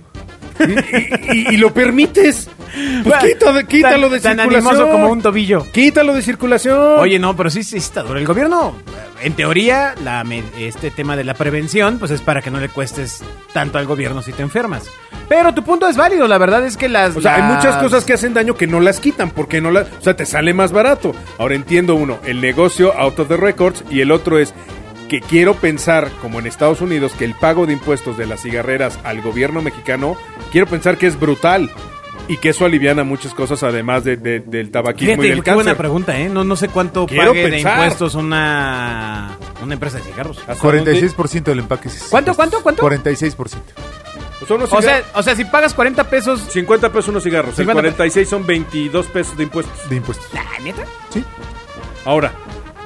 [0.60, 2.50] Y, y- y- y lo permites.
[2.70, 4.92] Pues Bueno, quítalo, quítalo de tan, tan circulación.
[4.92, 5.66] como un tobillo.
[5.72, 7.00] Quítalo de circulación.
[7.00, 8.20] Oye, no, pero sí, sí está duro.
[8.20, 8.76] El gobierno,
[9.24, 10.24] en teoría, la,
[10.58, 14.22] este tema de la prevención, pues es para que no le cuestes tanto al gobierno
[14.22, 14.84] si te enfermas.
[15.28, 17.16] Pero tu punto es válido, la verdad es que las...
[17.16, 19.88] O sea, hay muchas cosas que hacen daño que no las quitan, porque no las,
[20.00, 21.14] o sea, te sale más barato.
[21.38, 24.54] Ahora entiendo uno, el negocio out of the records y el otro es
[25.10, 28.98] que quiero pensar, como en Estados Unidos, que el pago de impuestos de las cigarreras
[29.04, 30.16] al gobierno mexicano,
[30.54, 31.70] quiero pensar que es brutal.
[32.28, 35.52] Y que eso aliviana muchas cosas además de- de- del tabaquismo y Fíjate, del qué
[35.52, 35.78] buena cáncer.
[35.78, 36.30] pregunta, ¿eh?
[36.30, 37.74] No, no sé cuánto Quiero pague de pensar.
[37.80, 40.38] impuestos una, una empresa de cigarros.
[40.48, 40.94] ¿Hasta dónde?
[40.94, 41.88] 46% del empaque.
[41.88, 42.84] es- ¿Cuánto, cuánto, cuánto?
[42.84, 43.74] 46%.
[44.38, 45.08] Pues son unos O sea, cigarros.
[45.20, 46.40] o sea, si pagas 40 pesos...
[46.52, 47.56] 50 pesos unos cigarros.
[47.56, 49.90] 50 el 46 son 22 pesos de impuestos.
[49.90, 50.28] de impuestos.
[50.36, 50.84] Ah, ¿neta?
[51.10, 51.24] Sí.
[52.06, 52.32] Ahora,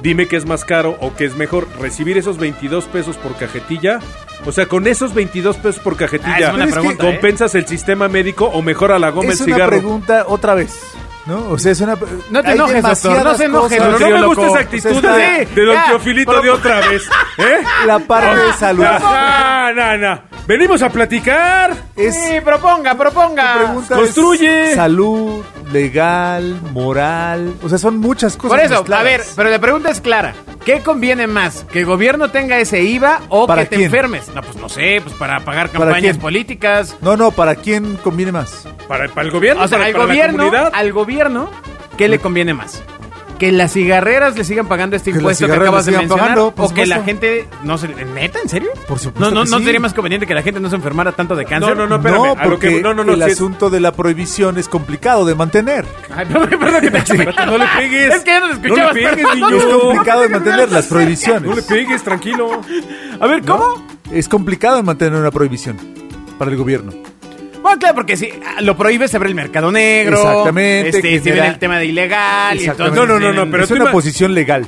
[0.04, 3.98] dime qué es más caro o qué es mejor, recibir esos 22 pesos por cajetilla.
[4.46, 7.12] O sea, con esos 22 pesos por Ah, cajetilla, es pregunta, ¿eh?
[7.12, 9.70] ¿compensas el sistema médico o mejora la goma es el una cigarro?
[9.78, 10.78] pregunta otra vez.
[11.26, 11.48] ¿No?
[11.50, 11.96] O sea, es una.
[12.30, 14.00] No te hay enojes, doctor, no se enoje, cosas.
[14.00, 14.26] no me loco.
[14.34, 17.02] gusta esa actitud O sea, de, de Don ya, Teofilito de otra vez.
[17.38, 17.62] ¿Eh?
[17.86, 18.84] La parte de salud.
[18.84, 20.20] No, no, no.
[20.46, 21.74] Venimos a platicar.
[21.96, 23.54] Es, Sí, proponga, proponga.
[23.56, 24.70] pregunta Construye.
[24.70, 27.54] es salud, legal, moral.
[27.62, 28.50] O sea, son muchas cosas.
[28.58, 29.04] Por eso, a mezcladas.
[29.04, 30.34] ver, pero la pregunta es clara.
[30.64, 31.64] ¿Qué conviene más?
[31.70, 33.86] ¿Que el gobierno tenga ese IVA o ¿Para que te quién?
[33.86, 34.28] enfermes?
[34.34, 36.18] No, pues no sé, pues para pagar ¿Para campañas quién?
[36.20, 36.96] políticas.
[37.02, 38.66] No, no, ¿para quién conviene más?
[38.88, 40.70] Para, para el gobierno, O sea, para, al para la gobierno, comunidad.
[40.74, 41.50] al gobierno,
[41.98, 42.82] ¿qué le conviene más?
[43.38, 45.98] ¿Que las cigarreras le sigan pagando este Que las impuesto que cigarreras acabas le de
[45.98, 46.34] sigan mencionar?
[46.36, 47.04] pagando, por ¿O que la supuesto.
[47.04, 47.88] gente no se...
[47.88, 48.38] ¿Neta?
[48.40, 48.68] ¿En serio?
[48.86, 49.64] Por supuesto No, no, que ¿no sí.
[49.64, 51.70] sería más conveniente que la gente no se enfermara tanto de cáncer?
[51.70, 52.16] No, no, no, espérame.
[52.16, 53.12] no, a lo porque que, no, no, no.
[53.14, 55.84] el sí es- asunto de la prohibición es complicado de mantener.
[56.14, 58.14] Ay, perdón, perdón que te no le pegues.
[58.14, 59.34] Es que ya no te No le escuchabas, pegues, perdón.
[59.34, 59.56] niño.
[59.58, 61.42] Es complicado de mantener las prohibiciones.
[61.42, 62.60] No le pegues, tranquilo.
[63.20, 63.84] A ver, ¿cómo?
[64.12, 65.76] Es complicado de mantener una prohibición
[66.38, 66.92] para el gobierno.
[67.64, 68.28] Bueno, claro, porque si
[68.60, 70.18] lo prohíbes, se abre el mercado negro.
[70.18, 72.60] Exactamente, Este, si viene el tema de ilegal.
[72.60, 72.94] Y entonces.
[72.94, 74.66] No, no, no, no, pero es tú una ima- posición legal.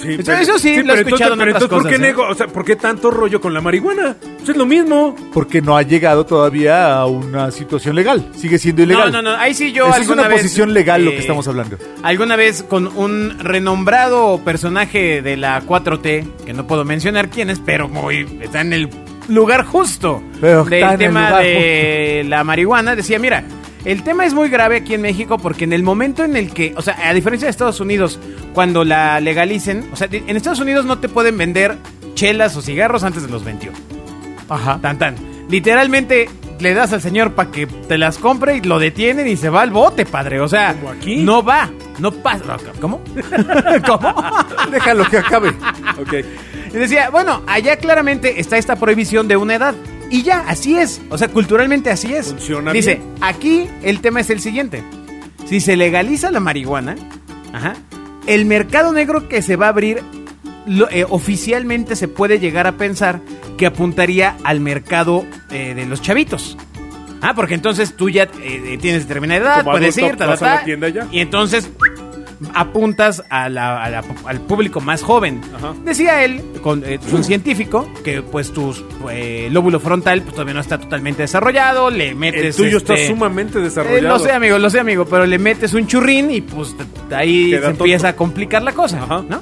[0.00, 2.00] Sí, Eso- eso sí, lo he pero escuchado en pero otras entonces, ¿por qué cosas,
[2.00, 2.02] ¿eh?
[2.02, 2.28] nego?
[2.28, 4.16] O sea, ¿por qué tanto rollo con la marihuana?
[4.38, 5.14] Pues es lo mismo.
[5.32, 8.28] Porque no ha llegado todavía a una situación legal.
[8.36, 9.12] Sigue siendo ilegal.
[9.12, 9.36] No, no, no.
[9.38, 11.78] Ahí sí yo Esa es alguna una vez, posición legal lo eh, que estamos hablando.
[12.02, 17.60] Alguna vez con un renombrado personaje de la 4T, que no puedo mencionar quién es,
[17.60, 18.88] pero muy está en el
[19.28, 23.44] lugar justo Pero del el tema de la marihuana, decía, mira,
[23.84, 26.74] el tema es muy grave aquí en México porque en el momento en el que,
[26.76, 28.18] o sea, a diferencia de Estados Unidos,
[28.54, 31.76] cuando la legalicen, o sea, en Estados Unidos no te pueden vender
[32.14, 33.76] chelas o cigarros antes de los 21.
[34.48, 34.78] Ajá.
[34.80, 35.16] Tan tan.
[35.48, 36.28] Literalmente
[36.62, 39.62] le das al señor para que te las compre y lo detienen y se va
[39.62, 40.40] al bote, padre.
[40.40, 41.16] O sea, Como aquí.
[41.18, 42.56] no va, no pasa.
[42.80, 43.00] ¿Cómo?
[43.86, 44.14] ¿Cómo?
[44.70, 45.48] Déjalo que acabe.
[46.00, 46.14] Ok.
[46.72, 49.74] Y decía, bueno, allá claramente está esta prohibición de una edad.
[50.10, 51.00] Y ya, así es.
[51.10, 52.28] O sea, culturalmente así es.
[52.28, 53.14] Funciona Dice, bien.
[53.20, 54.82] aquí el tema es el siguiente.
[55.46, 56.96] Si se legaliza la marihuana,
[57.52, 57.74] ajá,
[58.26, 60.02] el mercado negro que se va a abrir,
[60.66, 63.20] lo- eh, oficialmente se puede llegar a pensar
[63.62, 66.56] que apuntaría al mercado eh, de los chavitos.
[67.20, 70.30] Ah, porque entonces tú ya eh, tienes determinada edad, Como puedes adulto ir, ta, ta,
[70.32, 71.06] vas a la tienda ya.
[71.12, 71.70] y entonces
[72.54, 75.40] apuntas a la- a la- al público más joven.
[75.54, 75.74] Ajá.
[75.84, 78.74] Decía él, con, eh, es un científico, que pues tu
[79.12, 82.56] eh, lóbulo frontal pues, todavía no está totalmente desarrollado, le El metes...
[82.56, 84.08] tuyo está este, sumamente eh, desarrollado.
[84.08, 86.74] lo sé, amigo, lo sé, amigo, pero le metes un churrín y pues
[87.14, 89.22] ahí Queda se empieza a complicar la cosa, Ajá.
[89.28, 89.40] ¿no?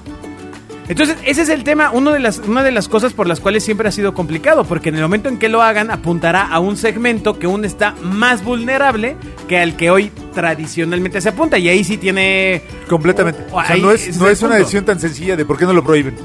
[0.91, 3.65] Entonces, ese es el tema, uno de las, una de las cosas por las cuales
[3.65, 6.77] siempre ha sido complicado, porque en el momento en que lo hagan, apuntará a un
[6.77, 9.17] segmento que aún está más vulnerable
[9.49, 12.61] que al que hoy tradicionalmente se apunta, y ahí sí tiene...
[12.89, 13.47] Completamente.
[13.53, 15.65] o- O sea, no es, no el es una decisión tan sencilla de por qué
[15.65, 16.17] no lo prohíben.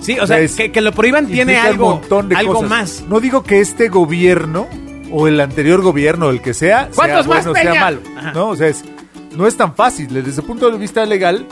[0.00, 2.36] Sí, o sea, O sea, es- que, que lo prohíban tiene algo, un montón de
[2.36, 2.70] algo cosas.
[2.70, 3.04] más.
[3.08, 4.66] No digo que este gobierno
[5.12, 8.00] o el anterior gobierno, el que sea, sea ¿Cuántos más, bueno sea malo.
[8.16, 8.32] Ajá.
[8.32, 8.84] No, o sea, es-
[9.36, 10.08] no es tan fácil.
[10.12, 11.46] Desde ese punto de vista legal,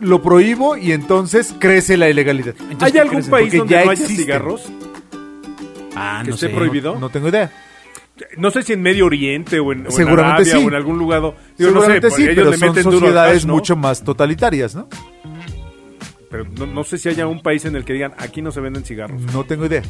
[0.00, 2.54] lo prohíbo y entonces crece la ilegalidad.
[2.58, 4.62] Entonces, ¿Hay ¿qué algún país Porque donde ya no haya cigarros?
[5.96, 6.54] Ah, que no esté sé.
[6.54, 6.98] prohibido?
[6.98, 7.52] No tengo idea.
[8.36, 10.64] No sé si en Medio Oriente o en, o en Seguramente Arabia sí.
[10.64, 11.20] o en algún lugar.
[11.20, 11.32] Digo,
[11.72, 13.54] no sé, Seguramente sí, ellos pero le son meten sociedades ¿no?
[13.54, 14.88] mucho más totalitarias, ¿no?
[16.30, 18.60] Pero no, no sé si haya un país en el que digan, aquí no se
[18.60, 19.20] venden cigarros.
[19.32, 19.82] No tengo idea.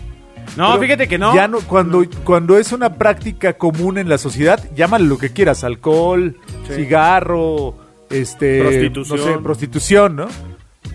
[0.57, 1.35] No, Pero fíjate que no.
[1.35, 5.64] Ya no cuando, cuando es una práctica común en la sociedad, llámale lo que quieras,
[5.64, 6.37] alcohol,
[6.68, 6.74] Sí.
[6.74, 7.76] cigarro,
[8.14, 9.18] este, Prostitución.
[9.18, 10.29] no sé, prostitución, ¿no?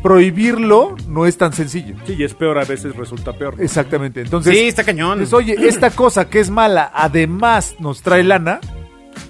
[0.03, 1.95] Prohibirlo no es tan sencillo.
[2.05, 3.58] Sí, y es peor, a veces resulta peor.
[3.58, 3.63] ¿no?
[3.63, 4.21] Exactamente.
[4.21, 5.17] Entonces, Sí, está cañón.
[5.17, 8.60] pues, oye, esta cosa que es mala, además nos trae lana,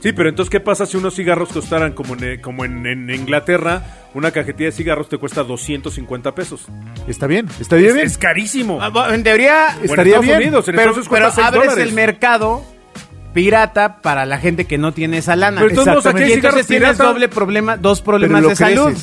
[0.02, 3.82] Sí, pero entonces, ¿qué pasa si unos cigarros costaran como en, como en, en Inglaterra?
[4.13, 6.67] Una cajetilla de cigarros te cuesta 250 pesos.
[7.08, 8.06] está bien, estaría Es, bien.
[8.06, 8.78] es carísimo.
[8.82, 11.63] Ah, En teoría, en estaría Estados bien, Unidos, en pero, entonces pero cuesta 6 abres
[11.71, 11.88] dólares.
[11.89, 12.63] el mercado
[13.43, 15.62] pirata para la gente que no tiene esa lana.
[15.62, 17.04] Pero aquí hay y entonces tienes pirata.
[17.06, 18.93] doble problema, dos problemas de salud.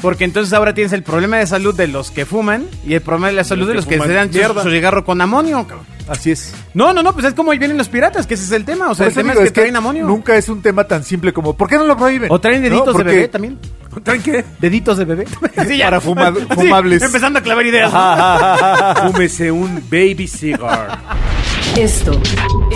[0.00, 3.26] Porque entonces ahora tienes el problema de salud de los que fuman y el problema
[3.28, 5.66] de la salud de los que se dan su, su cigarro con amonio.
[5.66, 5.86] cabrón.
[6.06, 6.54] Así es.
[6.72, 8.90] No, no, no, pues es como ahí vienen los piratas, que ese es el tema.
[8.90, 10.04] O sea, el tema digo, es que traen amonio.
[10.06, 12.30] nunca es un tema tan simple como ¿por qué no lo prohíben?
[12.30, 12.68] O traen ¿No?
[12.68, 13.58] deditos de bebé también.
[14.04, 14.44] ¿Traen qué?
[14.60, 15.24] Deditos de bebé.
[15.66, 15.86] Sí, ya.
[15.86, 17.02] Para fuma- Sí, fumables.
[17.02, 17.90] empezando a clavar ideas.
[19.12, 20.98] Fúmese un baby cigar.
[21.78, 22.10] Esto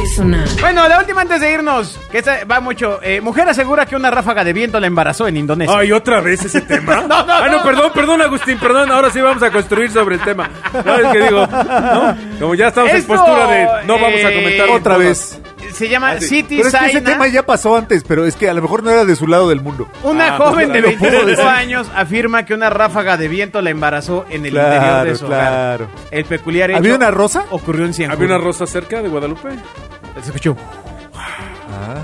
[0.00, 0.46] es sonar.
[0.60, 3.00] Bueno, la última antes de irnos, que esta va mucho.
[3.02, 5.74] eh, mujer asegura que una ráfaga de viento la embarazó en Indonesia.
[5.76, 7.02] Ay, otra vez ese tema.
[7.08, 7.62] No, no, Ah, no, no.
[7.64, 8.92] perdón, perdón, Agustín, perdón.
[8.92, 10.48] Ahora sí vamos a construir sobre el tema.
[10.84, 12.16] No, es que digo, ¿no?
[12.38, 14.98] Como ya estamos Esto, en postura de no vamos a eh, comentar Otra todas.
[14.98, 15.40] vez.
[15.72, 16.26] Se llama Ah, sí.
[16.28, 18.82] City Pero es que ese tema ya pasó antes, pero es que a lo mejor
[18.82, 19.88] no era de su lado del mundo.
[20.02, 21.44] Una Ah, joven de lo puedo 25 decir.
[21.46, 25.26] años afirma que una ráfaga de viento la embarazó en el Claro, interior de su
[25.26, 25.84] claro.
[25.84, 25.94] hogar.
[26.10, 27.44] El peculiar hecho ¿Había una rosa?
[27.50, 28.22] ocurrió en Cienfuegos.
[28.24, 29.48] ¿Había una rosa cerca de Guadalupe?
[30.22, 30.56] Se escuchó.
[31.14, 31.96] Ah.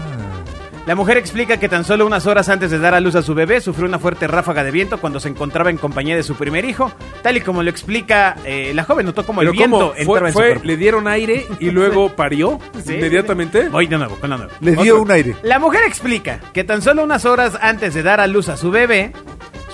[0.88, 3.34] La mujer explica que tan solo unas horas antes de dar a luz a su
[3.34, 6.64] bebé sufrió una fuerte ráfaga de viento cuando se encontraba en compañía de su primer
[6.64, 6.90] hijo.
[7.22, 9.94] Tal y como lo explica, eh, la joven notó como el viento ¿cómo?
[9.94, 10.64] entraba ¿Fue, en su fue- cuerpo.
[10.64, 13.68] le dieron aire y luego parió Sí, inmediatamente?
[13.68, 14.52] Voy de nuevo, con la nueva.
[14.60, 15.36] Le dio un aire.
[15.42, 18.70] La mujer explica que tan solo unas horas antes de dar a luz a su
[18.70, 19.12] bebé,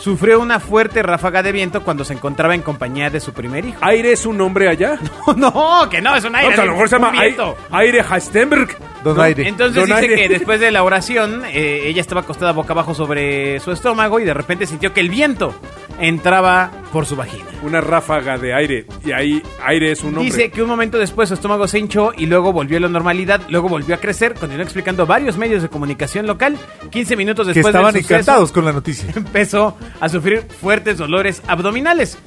[0.04, 3.78] sufrió una fuerte ráfaga de viento cuando se encontraba en compañía de su primer hijo.
[3.80, 4.98] ¿Aire es un nombre allá?
[5.36, 6.50] no, que no, es un No, aire.
[6.50, 7.56] pues a lo mejor se llama Ai- viento.
[7.70, 8.76] Aire Hastenberg.
[9.02, 9.48] Don Aire.
[9.48, 10.16] Entonces Don dice Aire.
[10.16, 14.24] que después de la oración, eh, ella estaba acostada boca abajo sobre su estómago y
[14.24, 15.54] de repente sintió que el viento
[16.00, 17.44] entraba por su vagina.
[17.62, 18.86] Una ráfaga de aire.
[19.04, 20.24] Y ahí aire es un nombre.
[20.24, 23.40] Dice que un momento después su estómago se hinchó y luego volvió a la normalidad,
[23.48, 26.56] luego volvió a crecer, continuó explicando varios medios de comunicación local.
[26.90, 29.08] 15 minutos Que después estaban del suceso, encantados con la noticia.
[29.16, 32.18] empezó a sufrir fuertes dolores abdominales.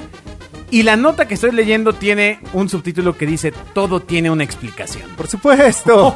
[0.69, 5.09] Y la nota que estoy leyendo tiene un subtítulo que dice todo tiene una explicación.
[5.15, 6.09] Por supuesto.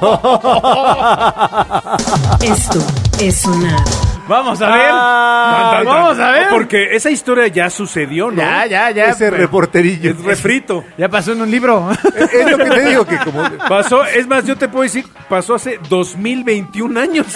[2.41, 2.79] Esto
[3.21, 3.79] es sonar.
[4.27, 4.89] Vamos a ver.
[4.89, 5.85] Tan.
[5.85, 6.49] Vamos a ver.
[6.49, 8.41] Porque esa historia ya sucedió, ¿no?
[8.41, 9.05] Ya, ya, ya.
[9.05, 10.11] Ese pero- reporterillo.
[10.11, 10.83] Es refrito.
[10.97, 11.89] Ya pasó en un libro.
[11.91, 13.43] Es lo que te digo, que como...
[13.69, 17.27] Pasó, es más, yo te puedo decir, pasó hace 2021 años.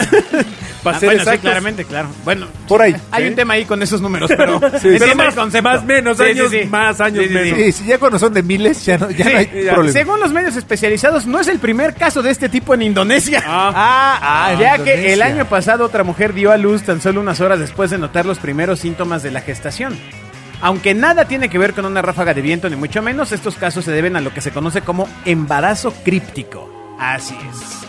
[0.85, 1.41] Para Ah, ser bueno, sí, exactos.
[1.41, 2.07] claramente, claro.
[2.23, 2.95] Bueno, Por ahí.
[3.11, 3.29] hay ¿Sí?
[3.29, 5.67] un tema ahí con esos números, pero Sí, el Más- concepto.
[5.69, 7.57] más, menos años, más años, menos.
[7.59, 9.73] Sí, sí, ya cuando son de miles, ya no, ya Sí, no hay ya.
[9.73, 9.91] problema.
[9.99, 13.43] Según los medios especializados, no es el primer caso de este tipo en Indonesia.
[13.45, 13.73] Ah.
[14.21, 14.83] ah, ya Indonesia.
[15.01, 17.97] que el año pasado otra mujer dio a luz tan solo unas horas después de
[17.97, 19.97] notar los primeros síntomas de la gestación.
[20.61, 23.83] Aunque nada tiene que ver con una ráfaga de viento, ni mucho menos, estos casos
[23.85, 26.95] se deben a lo que se conoce como embarazo críptico.
[26.99, 27.84] Así es.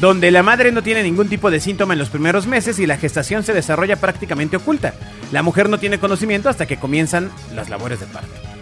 [0.00, 2.98] Donde la madre no tiene ningún tipo de síntoma en los primeros meses y la
[2.98, 4.94] gestación se desarrolla prácticamente oculta.
[5.32, 8.55] La mujer no tiene conocimiento hasta que comienzan las labores de parto.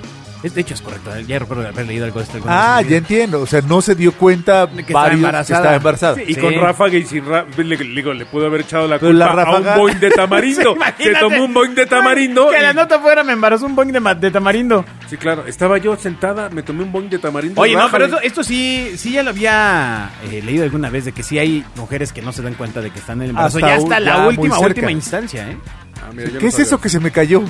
[0.45, 1.11] Es, de hecho, es correcto.
[1.27, 2.39] Ya recuerdo haber leído algo de esto.
[2.47, 3.41] Ah, ya entiendo.
[3.41, 5.47] O sea, no se dio cuenta De que estaba varios embarazada.
[5.47, 6.23] que estaba embarazada.
[6.23, 6.41] Y Sí.
[6.41, 9.27] con ráfaga y sin ráfaga, le, le digo, le pudo haber echado la Pero culpa
[9.27, 10.77] la ráfaga- a un boing de tamarindo.
[10.99, 12.51] Sí, se tomó un boing de tamarindo.
[12.51, 14.85] Que y- la nota fuera me embarazó un boing de, ma- de tamarindo.
[15.09, 15.47] Sí, claro.
[15.47, 17.61] Estaba yo sentada, me tomé un boing de tamarindo.
[17.61, 21.13] Oye, no, pero esto, esto sí, sí ya lo había eh, leído alguna vez de
[21.13, 23.57] que sí hay mujeres que no se dan cuenta de que están en el embarazo.
[23.59, 25.57] Hasta ya hasta la última, última instancia, ¿eh?
[26.05, 26.67] Ah, mira, yo ¿Qué no es sabía.
[26.67, 27.43] eso que se me cayó?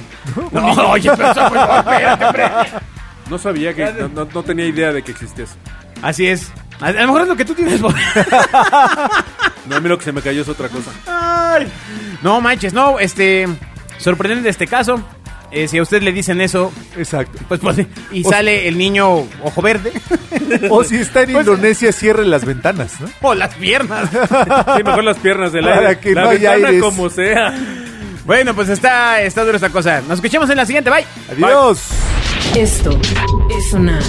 [0.52, 2.44] No, oye, pero eso fue- hombre.
[3.28, 3.84] No sabía que.
[3.92, 5.54] No, no- no tenía idea de que existía eso.
[6.02, 6.52] Así es.
[6.80, 7.80] A, a lo mejor es lo que tú tienes.
[7.80, 7.94] Bob.
[9.66, 10.90] No, a mí lo que se me cayó es otra cosa.
[11.06, 11.66] Ay.
[12.22, 13.48] No manches, no, este.
[13.98, 15.02] Sorprendente este caso.
[15.50, 17.38] Eh, si a usted le dicen eso, Exacto.
[17.48, 17.78] pues, pues
[18.10, 19.08] y O sale el niño
[19.40, 19.92] ojo verde
[20.68, 23.08] O si está en Pues- Indonesia, cierre las ventanas, ¿no?
[23.22, 24.10] o las piernas.
[24.10, 26.00] Sí, mejor las piernas del Para aire.
[26.00, 26.82] que la no haya ventana aires.
[26.82, 27.54] como sea.
[28.24, 30.00] Bueno, pues está, está dura esta cosa.
[30.02, 30.90] Nos escuchamos en la siguiente.
[30.90, 31.06] Bye.
[31.30, 31.88] Adiós.
[32.54, 32.98] Esto
[33.50, 34.02] es sonar.